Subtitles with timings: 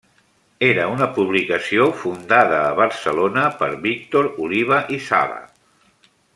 [0.67, 5.41] Era una publicació fundada a Barcelona per Víctor Oliva i Sala.